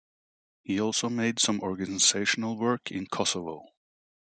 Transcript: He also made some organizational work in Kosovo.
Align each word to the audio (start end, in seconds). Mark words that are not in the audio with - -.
He 0.63 0.81
also 0.81 1.09
made 1.09 1.37
some 1.39 1.61
organizational 1.61 2.57
work 2.57 2.89
in 2.89 3.05
Kosovo. 3.05 3.67